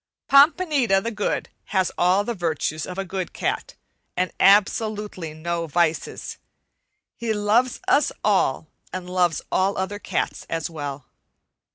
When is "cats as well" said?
9.99-11.05